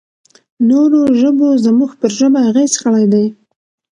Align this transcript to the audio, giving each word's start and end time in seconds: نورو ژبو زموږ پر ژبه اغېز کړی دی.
نورو 0.69 1.01
ژبو 1.19 1.47
زموږ 1.65 1.91
پر 1.99 2.11
ژبه 2.17 2.39
اغېز 2.49 2.73
کړی 2.83 3.05
دی. 3.13 3.25